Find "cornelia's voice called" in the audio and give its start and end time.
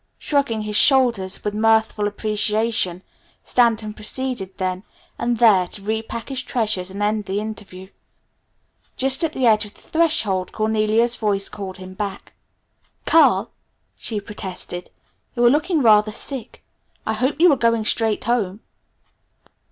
10.53-11.77